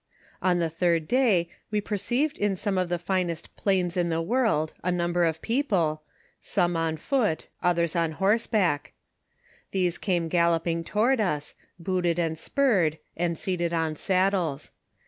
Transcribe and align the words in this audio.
On 0.41 0.57
the 0.57 0.67
third 0.67 1.07
day 1.07 1.47
we 1.69 1.79
perceived 1.79 2.39
vu 2.39 2.49
,iome 2.49 2.81
of 2.81 2.89
the 2.89 2.97
finest 2.97 3.55
plains 3.55 3.95
in 3.95 4.09
the 4.09 4.19
world 4.19 4.73
a 4.83 4.91
number 4.91 5.25
of 5.25 5.43
people, 5.43 6.01
Home 6.55 6.75
on 6.75 6.97
fout, 6.97 7.45
oflicrs 7.63 7.95
on 7.95 8.13
horseback; 8.13 8.93
these 9.69 9.99
came 9.99 10.27
galloping 10.27 10.83
toward 10.83 11.19
us, 11.21 11.53
booted 11.77 12.17
and 12.17 12.35
spur 12.35 12.81
red, 12.85 12.97
and 13.15 13.37
seated 13.37 13.73
on 13.75 13.95
saddles. 13.95 14.71